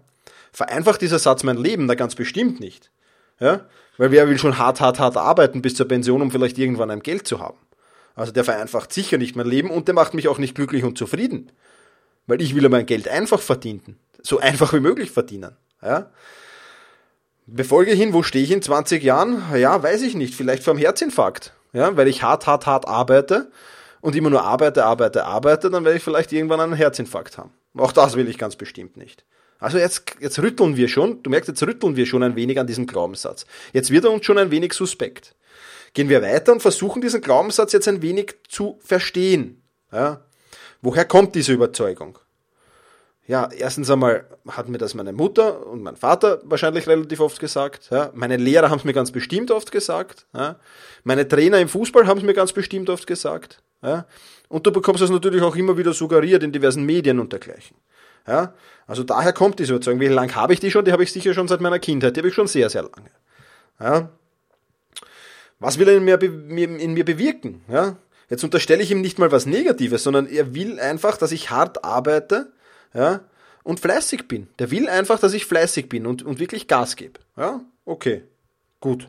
[0.55, 1.89] Vereinfacht dieser Satz mein Leben?
[1.89, 2.93] Da ganz bestimmt nicht.
[3.41, 3.67] Ja?
[3.99, 7.03] Weil wer will schon hart, hart, hart arbeiten bis zur Pension, um vielleicht irgendwann ein
[7.03, 7.59] Geld zu haben?
[8.15, 10.97] Also der vereinfacht sicher nicht mein Leben und der macht mich auch nicht glücklich und
[10.97, 11.51] zufrieden.
[12.29, 13.99] Weil ich will ja mein Geld einfach verdienen.
[14.23, 15.57] So einfach wie möglich verdienen.
[15.83, 16.13] Ja?
[17.47, 19.43] Befolge hin, wo stehe ich in 20 Jahren?
[19.57, 20.37] Ja, weiß ich nicht.
[20.37, 21.53] Vielleicht vor einem Herzinfarkt.
[21.73, 23.51] Ja, weil ich hart, hart, hart arbeite
[24.01, 27.51] und immer nur arbeite, arbeite, arbeite, dann werde ich vielleicht irgendwann einen Herzinfarkt haben.
[27.77, 29.25] Auch das will ich ganz bestimmt nicht.
[29.59, 32.67] Also jetzt, jetzt rütteln wir schon, du merkst, jetzt rütteln wir schon ein wenig an
[32.67, 33.47] diesem Glaubenssatz.
[33.73, 35.35] Jetzt wird er uns schon ein wenig suspekt.
[35.95, 39.63] Gehen wir weiter und versuchen diesen Glaubenssatz jetzt ein wenig zu verstehen.
[39.93, 40.23] Ja?
[40.83, 42.19] Woher kommt diese Überzeugung?
[43.27, 47.89] Ja, erstens einmal hat mir das meine Mutter und mein Vater wahrscheinlich relativ oft gesagt.
[47.91, 48.11] Ja?
[48.13, 50.27] Meine Lehrer haben es mir ganz bestimmt oft gesagt.
[50.35, 50.57] Ja?
[51.05, 53.63] Meine Trainer im Fußball haben es mir ganz bestimmt oft gesagt.
[53.83, 54.07] Ja?
[54.49, 57.77] Und du bekommst es natürlich auch immer wieder suggeriert in diversen Medien und dergleichen.
[58.27, 58.55] Ja?
[58.87, 60.01] Also daher kommt diese Überzeugung.
[60.01, 60.85] Wie lange habe ich die schon?
[60.85, 62.17] Die habe ich sicher schon seit meiner Kindheit.
[62.17, 63.11] Die habe ich schon sehr, sehr lange.
[63.81, 64.11] Ja?
[65.59, 67.63] Was will er in mir, in mir bewirken?
[67.69, 67.97] Ja?
[68.29, 71.85] Jetzt unterstelle ich ihm nicht mal was Negatives, sondern er will einfach, dass ich hart
[71.85, 72.53] arbeite
[72.93, 73.21] ja?
[73.63, 74.49] und fleißig bin.
[74.59, 77.21] Der will einfach, dass ich fleißig bin und, und wirklich Gas gebe.
[77.37, 77.61] Ja?
[77.85, 78.25] Okay,
[78.81, 79.09] gut.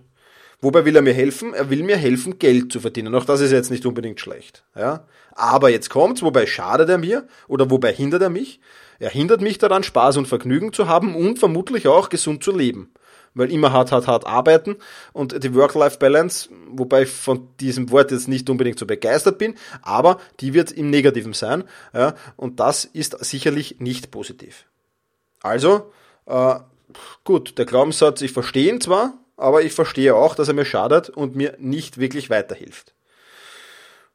[0.62, 1.54] Wobei will er mir helfen?
[1.54, 3.14] Er will mir helfen, Geld zu verdienen.
[3.16, 4.64] Auch das ist jetzt nicht unbedingt schlecht.
[4.76, 5.06] Ja?
[5.32, 8.60] Aber jetzt kommt's, wobei schadet er mir oder wobei hindert er mich?
[9.00, 12.92] Er hindert mich daran, Spaß und Vergnügen zu haben und vermutlich auch gesund zu leben.
[13.34, 14.78] Weil immer hart, hart, hart arbeiten
[15.12, 20.22] und die Work-Life-Balance, wobei ich von diesem Wort jetzt nicht unbedingt so begeistert bin, aber
[20.40, 21.66] die wird im Negativen sein.
[21.94, 24.66] Ja, und das ist sicherlich nicht positiv.
[25.42, 25.92] Also,
[26.28, 26.56] äh,
[27.26, 31.10] gut, der Glaubenssatz, ich verstehe ihn zwar, aber ich verstehe auch, dass er mir schadet
[31.10, 32.94] und mir nicht wirklich weiterhilft.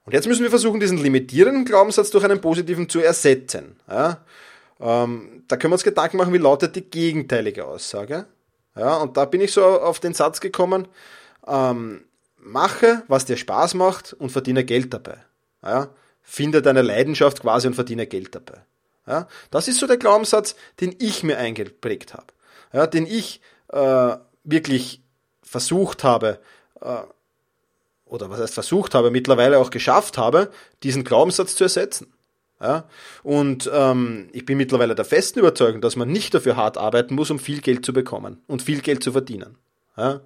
[0.05, 3.77] Und jetzt müssen wir versuchen, diesen limitierenden Glaubenssatz durch einen positiven zu ersetzen.
[3.89, 4.25] Ja?
[4.81, 8.27] Ähm, da können wir uns Gedanken machen, wie lautet die gegenteilige Aussage.
[8.77, 10.89] Ja, und da bin ich so auf den Satz gekommen,
[11.47, 12.05] ähm,
[12.39, 15.19] mache, was dir Spaß macht und verdiene Geld dabei.
[15.63, 15.91] Ja,
[16.23, 18.63] finde deine Leidenschaft quasi und verdiene Geld dabei.
[19.07, 22.27] Ja, das ist so der Glaubenssatz, den ich mir eingeprägt habe.
[22.73, 25.03] Ja, den ich äh, wirklich
[25.51, 26.39] versucht habe,
[26.81, 27.03] äh,
[28.07, 30.51] oder was heißt versucht habe, mittlerweile auch geschafft habe,
[30.85, 32.13] diesen Glaubenssatz zu ersetzen.
[32.61, 32.85] Ja?
[33.25, 37.33] Und ähm, ich bin mittlerweile der festen Überzeugung, dass man nicht dafür hart arbeiten muss,
[37.33, 39.59] um viel Geld zu bekommen und viel Geld zu verdienen.
[39.97, 40.21] Ja?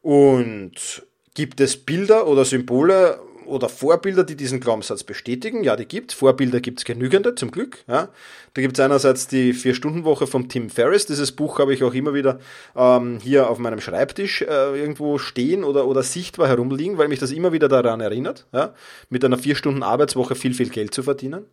[0.00, 1.02] Und
[1.34, 5.64] gibt es Bilder oder Symbole oder Vorbilder, die diesen Glaubenssatz bestätigen.
[5.64, 7.78] Ja, die gibt Vorbilder gibt es genügende, zum Glück.
[7.88, 8.08] Ja.
[8.54, 11.06] Da gibt es einerseits die Vier-Stunden-Woche vom Tim Ferriss.
[11.06, 12.38] Dieses Buch habe ich auch immer wieder
[12.76, 17.32] ähm, hier auf meinem Schreibtisch äh, irgendwo stehen oder, oder sichtbar herumliegen, weil mich das
[17.32, 18.74] immer wieder daran erinnert, ja,
[19.10, 21.44] mit einer Vier-Stunden-Arbeitswoche viel, viel Geld zu verdienen.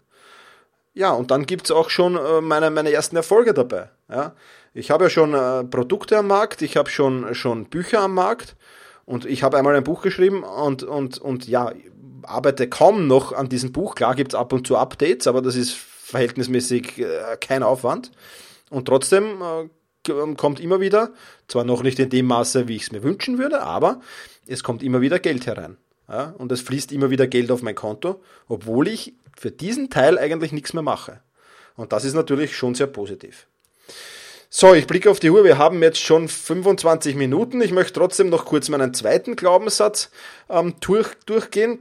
[0.93, 3.89] Ja, und dann gibt's auch schon äh, meine, meine ersten Erfolge dabei.
[4.09, 4.33] Ja.
[4.73, 8.55] Ich habe ja schon äh, Produkte am Markt, ich habe schon, schon Bücher am Markt
[9.05, 11.71] und ich habe einmal ein Buch geschrieben und, und, und ja,
[12.23, 13.95] arbeite kaum noch an diesem Buch.
[13.95, 18.11] Klar gibt's ab und zu Updates, aber das ist verhältnismäßig äh, kein Aufwand.
[18.69, 21.13] Und trotzdem äh, kommt immer wieder,
[21.47, 24.01] zwar noch nicht in dem Maße, wie ich es mir wünschen würde, aber
[24.47, 25.77] es kommt immer wieder Geld herein.
[26.07, 30.19] Ja, und es fließt immer wieder Geld auf mein Konto, obwohl ich für diesen Teil
[30.19, 31.21] eigentlich nichts mehr mache.
[31.75, 33.47] Und das ist natürlich schon sehr positiv.
[34.57, 35.43] So, ich blicke auf die Uhr.
[35.43, 37.61] Wir haben jetzt schon 25 Minuten.
[37.61, 40.09] Ich möchte trotzdem noch kurz meinen zweiten Glaubenssatz
[40.49, 41.79] ähm, durch, durchgehen.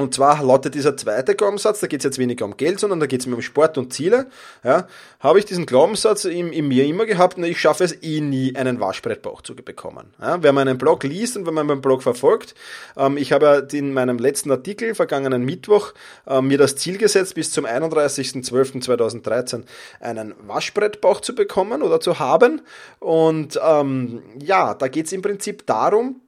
[0.00, 3.06] Und zwar lautet dieser zweite Glaubenssatz, da geht es jetzt weniger um Geld, sondern da
[3.06, 4.28] geht es mir um Sport und Ziele.
[4.64, 4.86] Ja,
[5.20, 8.56] habe ich diesen Glaubenssatz in, in mir immer gehabt, na, ich schaffe es eh nie,
[8.56, 10.14] einen Waschbrettbauch zu bekommen.
[10.18, 12.54] Ja, wer meinen Blog liest und wenn man meinen Blog verfolgt,
[12.96, 15.92] ähm, ich habe ja in meinem letzten Artikel, vergangenen Mittwoch,
[16.26, 19.64] ähm, mir das Ziel gesetzt, bis zum 31.12.2013
[20.00, 22.62] einen Waschbrettbauch zu bekommen oder zu haben.
[23.00, 26.22] Und ähm, ja, da geht es im Prinzip darum,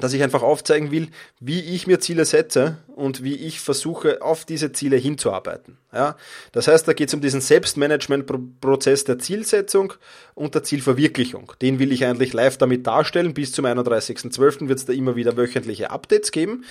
[0.00, 1.08] dass ich einfach aufzeigen will,
[1.40, 5.78] wie ich mir Ziele setze und wie ich versuche, auf diese Ziele hinzuarbeiten.
[5.92, 6.16] Ja,
[6.52, 9.94] das heißt, da geht es um diesen Selbstmanagement-Prozess der Zielsetzung
[10.34, 11.52] und der Zielverwirklichung.
[11.62, 13.34] Den will ich eigentlich live damit darstellen.
[13.34, 14.68] Bis zum 31.12.
[14.68, 16.64] wird es da immer wieder wöchentliche Updates geben.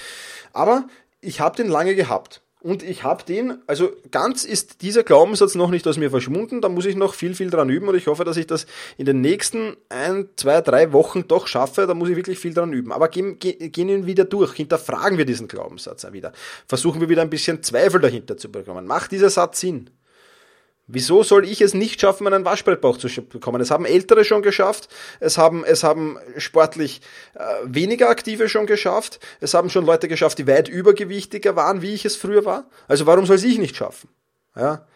[0.54, 0.88] Aber
[1.22, 2.42] ich habe den lange gehabt.
[2.68, 6.68] Und ich habe den, also ganz ist dieser Glaubenssatz noch nicht aus mir verschwunden, da
[6.68, 8.66] muss ich noch viel, viel dran üben und ich hoffe, dass ich das
[8.98, 12.74] in den nächsten ein, zwei, drei Wochen doch schaffe, da muss ich wirklich viel dran
[12.74, 12.92] üben.
[12.92, 16.34] Aber gehen, gehen ihn wieder durch, hinterfragen wir diesen Glaubenssatz wieder,
[16.68, 18.86] versuchen wir wieder ein bisschen Zweifel dahinter zu bekommen.
[18.86, 19.90] Macht dieser Satz Sinn?
[20.90, 23.60] Wieso soll ich es nicht schaffen, einen Waschbrettbauch zu bekommen?
[23.60, 24.88] Es haben Ältere schon geschafft,
[25.20, 27.02] es haben, es haben sportlich
[27.34, 31.94] äh, weniger Aktive schon geschafft, es haben schon Leute geschafft, die weit übergewichtiger waren, wie
[31.94, 32.70] ich es früher war.
[32.88, 34.10] Also warum soll es ich nicht schaffen?
[34.56, 34.88] Ja?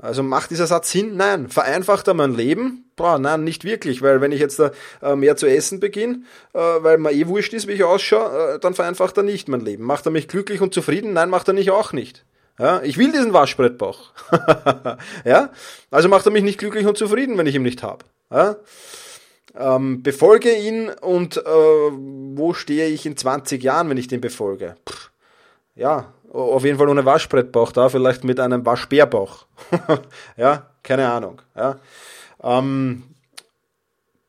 [0.00, 1.16] Also macht dieser Satz Sinn?
[1.16, 1.48] Nein.
[1.48, 2.90] Vereinfacht er mein Leben?
[2.94, 4.70] Boah, nein, nicht wirklich, weil wenn ich jetzt da
[5.02, 8.58] äh, mehr zu essen beginne, äh, weil mir eh wurscht ist, wie ich ausschaue, äh,
[8.60, 9.84] dann vereinfacht er nicht mein Leben.
[9.84, 11.12] Macht er mich glücklich und zufrieden?
[11.12, 12.24] Nein, macht er nicht auch nicht.
[12.58, 14.12] Ja, ich will diesen Waschbrettbauch.
[15.24, 15.50] ja,
[15.90, 18.04] also macht er mich nicht glücklich und zufrieden, wenn ich ihn nicht habe.
[18.30, 18.56] Ja?
[19.56, 24.76] Ähm, befolge ihn und äh, wo stehe ich in 20 Jahren, wenn ich den befolge?
[24.88, 25.10] Pff,
[25.74, 29.46] ja, auf jeden Fall ohne Waschbrettbauch da, vielleicht mit einem Waschbärbauch.
[30.36, 31.40] ja, keine Ahnung.
[31.56, 31.78] Ja.
[32.42, 33.04] Ähm,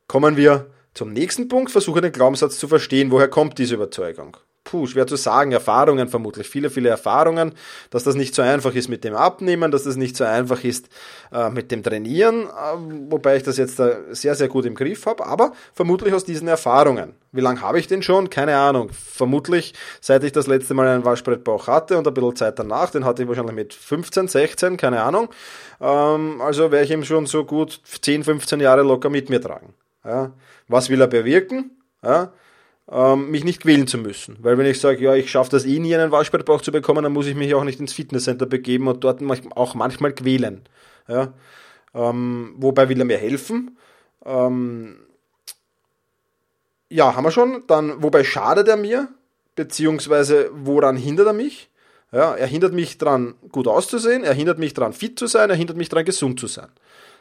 [0.07, 3.11] kommen wir zum nächsten Punkt, versuche den Glaubenssatz zu verstehen.
[3.11, 4.37] Woher kommt diese Überzeugung?
[4.65, 7.53] Puh, schwer zu sagen, Erfahrungen vermutlich, viele, viele Erfahrungen,
[7.91, 10.89] dass das nicht so einfach ist mit dem Abnehmen, dass das nicht so einfach ist
[11.31, 15.05] äh, mit dem Trainieren, äh, wobei ich das jetzt äh, sehr, sehr gut im Griff
[15.05, 17.13] habe, aber vermutlich aus diesen Erfahrungen.
[17.31, 18.29] Wie lange habe ich den schon?
[18.29, 18.89] Keine Ahnung.
[18.91, 23.05] Vermutlich, seit ich das letzte Mal einen Waschbrettbauch hatte und ein bisschen Zeit danach, den
[23.05, 25.29] hatte ich wahrscheinlich mit 15, 16, keine Ahnung.
[25.79, 29.75] Ähm, also werde ich ihm schon so gut 10, 15 Jahre locker mit mir tragen.
[30.03, 30.31] Ja.
[30.67, 31.71] Was will er bewirken?
[32.03, 32.31] Ja
[32.91, 34.37] ähm, mich nicht quälen zu müssen.
[34.41, 37.13] Weil wenn ich sage, ja, ich schaffe das eh nie, einen Waschbrettbauch zu bekommen, dann
[37.13, 39.21] muss ich mich auch nicht ins Fitnesscenter begeben und dort
[39.55, 40.61] auch manchmal quälen.
[41.07, 41.33] Ja?
[41.93, 43.77] Ähm, wobei will er mir helfen?
[44.25, 44.97] Ähm,
[46.89, 47.63] ja, haben wir schon.
[47.67, 49.07] Dann, wobei schadet er mir?
[49.55, 51.69] Beziehungsweise, woran hindert er mich?
[52.11, 55.55] Ja, er hindert mich daran, gut auszusehen, er hindert mich daran, fit zu sein, er
[55.55, 56.69] hindert mich daran, gesund zu sein.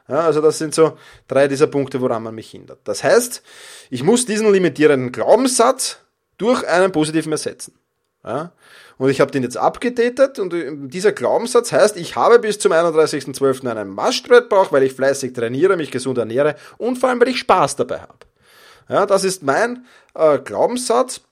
[0.08, 2.80] Ja, also das sind so drei dieser Punkte, woran man mich hindert.
[2.84, 3.42] Das heißt,
[3.90, 5.98] ich muss diesen limitierenden Glaubenssatz
[6.36, 7.74] durch einen positiven ersetzen.
[8.22, 8.52] Ja,
[8.96, 10.54] und ich habe den jetzt abgedatet und
[10.90, 13.68] dieser Glaubenssatz heißt, ich habe bis zum 31.12.
[13.68, 17.76] einen Mastbrettbauch, weil ich fleißig trainiere, mich gesund ernähre und vor allem, weil ich Spaß
[17.76, 18.14] dabei habe.
[18.88, 21.22] Ja, das ist mein äh, Glaubenssatz.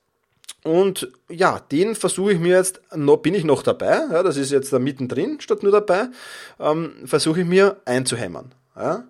[0.65, 4.53] Und ja, den versuche ich mir jetzt, noch, bin ich noch dabei, ja, das ist
[4.53, 6.09] jetzt da mittendrin statt nur dabei,
[6.61, 8.55] ähm, versuche ich mir einzuhämmern.
[8.77, 9.05] Ja?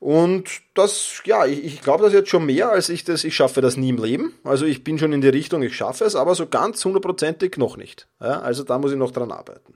[0.00, 3.60] Und das, ja, ich, ich glaube das jetzt schon mehr, als ich das, ich schaffe
[3.60, 4.34] das nie im Leben.
[4.44, 7.76] Also ich bin schon in die Richtung, ich schaffe es, aber so ganz hundertprozentig noch
[7.76, 8.06] nicht.
[8.20, 8.40] Ja?
[8.40, 9.74] Also da muss ich noch dran arbeiten.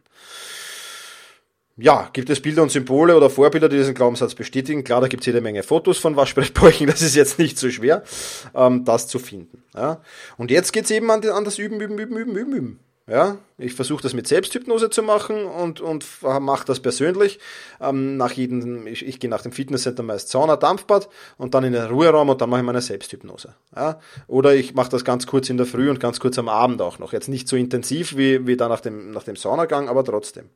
[1.77, 4.85] Ja, gibt es Bilder und Symbole oder Vorbilder, die diesen Glaubenssatz bestätigen?
[4.85, 8.05] Klar, da gibt es jede Menge Fotos von Waschbrettbäuchen, das ist jetzt nicht so schwer,
[8.55, 9.65] ähm, das zu finden.
[9.75, 10.03] Ja?
[10.37, 12.81] Und jetzt geht es eben an, an das Üben, Üben, Üben, Üben, Üben, Üben.
[13.09, 17.41] Ja, ich versuche das mit Selbsthypnose zu machen und, und mache das persönlich.
[17.81, 21.73] Ähm, nach jedem, ich, ich gehe nach dem Fitnesscenter meist Sauna, Dampfbad und dann in
[21.73, 23.57] den Ruheraum und dann mache ich meine Selbsthypnose.
[23.75, 23.99] Ja?
[24.29, 27.01] Oder ich mache das ganz kurz in der Früh und ganz kurz am Abend auch
[27.01, 27.13] noch.
[27.13, 30.51] Jetzt nicht so intensiv wie, wie da nach dem, nach dem Saunagang, aber trotzdem.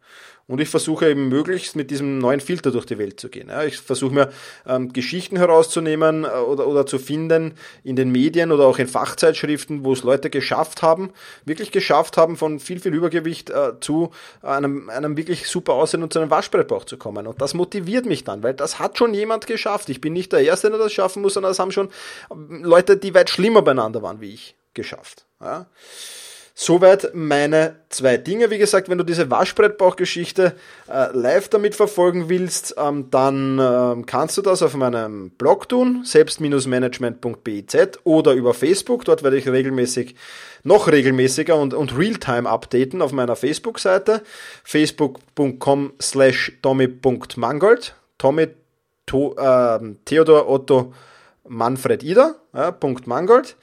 [0.49, 3.51] Und ich versuche eben möglichst mit diesem neuen Filter durch die Welt zu gehen.
[3.67, 4.33] Ich versuche mir
[4.65, 9.85] ähm, Geschichten herauszunehmen äh, oder, oder zu finden in den Medien oder auch in Fachzeitschriften,
[9.85, 11.11] wo es Leute geschafft haben,
[11.45, 16.13] wirklich geschafft haben, von viel, viel Übergewicht äh, zu einem, einem wirklich super Aussehen und
[16.13, 17.27] zu einem Waschbrettbauch zu kommen.
[17.27, 19.89] Und das motiviert mich dann, weil das hat schon jemand geschafft.
[19.89, 21.89] Ich bin nicht der Erste, der das schaffen muss, sondern das haben schon
[22.31, 25.27] Leute, die weit schlimmer beieinander waren wie ich, geschafft.
[25.41, 25.67] Ja?
[26.59, 28.51] Soweit meine zwei Dinge.
[28.51, 30.57] Wie gesagt, wenn du diese Waschbrettbauchgeschichte
[30.91, 36.01] äh, live damit verfolgen willst, ähm, dann ähm, kannst du das auf meinem Blog tun,
[36.05, 39.05] selbst-management.biz oder über Facebook.
[39.05, 40.15] Dort werde ich regelmäßig,
[40.65, 44.23] noch regelmäßiger und, und realtime updaten auf meiner Facebook-Seite,
[44.65, 48.49] facebook.com slash tommy.mangold, Tommy,
[49.05, 50.95] to, äh, Theodor Otto
[51.47, 53.57] Manfred Ida, ja, Punkt Mangold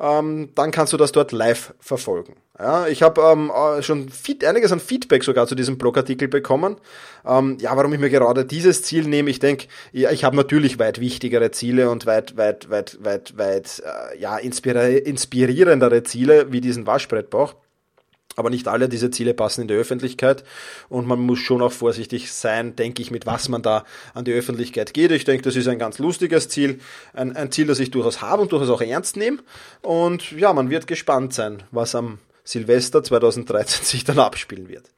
[0.00, 2.36] ähm, dann kannst du das dort live verfolgen.
[2.58, 6.76] Ja, ich habe ähm, äh, schon viel, einiges an Feedback sogar zu diesem Blogartikel bekommen.
[7.24, 10.78] Ähm, ja, warum ich mir gerade dieses Ziel nehme, ich denke, ja, ich habe natürlich
[10.78, 16.86] weit wichtigere Ziele und weit, weit, weit, weit, weit, äh, ja, inspirierendere Ziele wie diesen
[16.86, 17.54] Waschbrettbauch.
[18.40, 20.44] Aber nicht alle diese Ziele passen in die Öffentlichkeit
[20.88, 24.32] und man muss schon auch vorsichtig sein, denke ich, mit was man da an die
[24.32, 25.10] Öffentlichkeit geht.
[25.10, 26.80] Ich denke, das ist ein ganz lustiges Ziel,
[27.12, 29.40] ein, ein Ziel, das ich durchaus habe und durchaus auch ernst nehme.
[29.82, 34.88] Und ja, man wird gespannt sein, was am Silvester 2013 sich dann abspielen wird.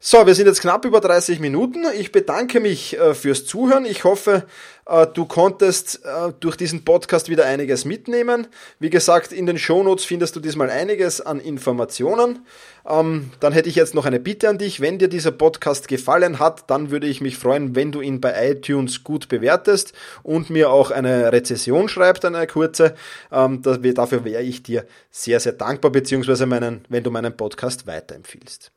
[0.00, 1.84] So, wir sind jetzt knapp über 30 Minuten.
[1.96, 3.84] Ich bedanke mich äh, fürs Zuhören.
[3.84, 4.46] Ich hoffe,
[4.88, 8.46] du konntest äh, durch diesen Podcast wieder einiges mitnehmen.
[8.78, 12.46] Wie gesagt, in den Shownotes findest du diesmal einiges an Informationen.
[12.88, 14.80] Ähm, dann hätte ich jetzt noch eine Bitte an dich.
[14.80, 18.50] Wenn dir dieser Podcast gefallen hat, dann würde ich mich freuen, wenn du ihn bei
[18.50, 22.94] iTunes gut bewertest und mir auch eine Rezession schreibst, eine kurze.
[23.30, 28.72] Ähm, dafür wäre ich dir sehr, sehr dankbar, beziehungsweise meinen, wenn du meinen Podcast weiterempfiehlst.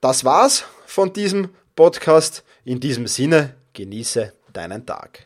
[0.00, 2.42] Das war's von diesem Podcast.
[2.64, 5.25] In diesem Sinne, genieße deinen Tag.